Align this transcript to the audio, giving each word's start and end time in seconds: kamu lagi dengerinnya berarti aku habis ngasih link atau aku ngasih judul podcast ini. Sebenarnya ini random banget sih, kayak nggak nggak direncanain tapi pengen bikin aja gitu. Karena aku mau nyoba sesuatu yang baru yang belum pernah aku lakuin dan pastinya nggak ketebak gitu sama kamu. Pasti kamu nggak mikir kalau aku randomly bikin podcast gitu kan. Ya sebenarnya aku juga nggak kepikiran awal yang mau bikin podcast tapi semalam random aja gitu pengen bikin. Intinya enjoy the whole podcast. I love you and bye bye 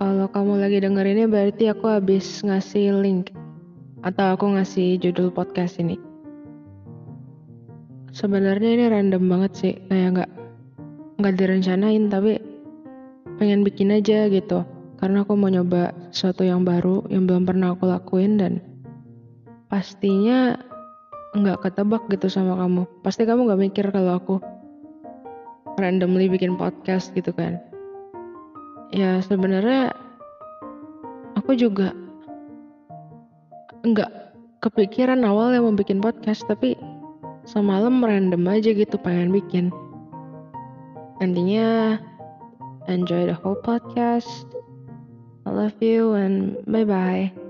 kamu 0.00 0.56
lagi 0.56 0.80
dengerinnya 0.80 1.28
berarti 1.28 1.68
aku 1.68 1.84
habis 1.92 2.40
ngasih 2.40 2.96
link 3.04 3.36
atau 4.00 4.32
aku 4.32 4.56
ngasih 4.56 4.96
judul 4.96 5.28
podcast 5.28 5.76
ini. 5.76 6.00
Sebenarnya 8.16 8.80
ini 8.80 8.84
random 8.88 9.28
banget 9.28 9.52
sih, 9.52 9.74
kayak 9.92 10.08
nggak 10.16 10.30
nggak 11.20 11.34
direncanain 11.36 12.08
tapi 12.08 12.40
pengen 13.36 13.60
bikin 13.60 13.92
aja 13.92 14.32
gitu. 14.32 14.64
Karena 14.96 15.20
aku 15.20 15.36
mau 15.36 15.52
nyoba 15.52 15.92
sesuatu 16.08 16.48
yang 16.48 16.64
baru 16.64 17.04
yang 17.12 17.28
belum 17.28 17.44
pernah 17.44 17.76
aku 17.76 17.84
lakuin 17.84 18.40
dan 18.40 18.64
pastinya 19.68 20.56
nggak 21.36 21.60
ketebak 21.60 22.08
gitu 22.08 22.32
sama 22.32 22.56
kamu. 22.56 22.88
Pasti 23.04 23.28
kamu 23.28 23.52
nggak 23.52 23.60
mikir 23.68 23.84
kalau 23.92 24.16
aku 24.16 24.40
randomly 25.76 26.32
bikin 26.32 26.56
podcast 26.56 27.12
gitu 27.12 27.36
kan. 27.36 27.60
Ya 28.90 29.22
sebenarnya 29.22 29.94
aku 31.38 31.54
juga 31.54 31.94
nggak 33.86 34.12
kepikiran 34.60 35.22
awal 35.24 35.54
yang 35.56 35.64
mau 35.70 35.78
bikin 35.78 36.02
podcast 36.02 36.44
tapi 36.50 36.76
semalam 37.46 38.02
random 38.02 38.44
aja 38.50 38.74
gitu 38.74 38.98
pengen 39.00 39.30
bikin. 39.30 39.70
Intinya 41.22 41.98
enjoy 42.90 43.30
the 43.30 43.36
whole 43.36 43.58
podcast. 43.62 44.46
I 45.46 45.54
love 45.54 45.78
you 45.80 46.14
and 46.14 46.60
bye 46.68 46.84
bye 46.84 47.49